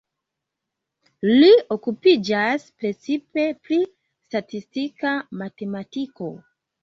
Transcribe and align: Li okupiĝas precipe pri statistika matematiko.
Li 1.31 1.49
okupiĝas 1.75 2.65
precipe 2.83 3.45
pri 3.67 3.77
statistika 4.29 5.11
matematiko. 5.45 6.33